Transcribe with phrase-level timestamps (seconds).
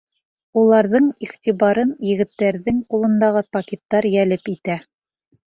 [0.61, 4.81] Уларҙың иғтибарын егеттәрҙең ҡулындағы пакеттар йәлеп итә.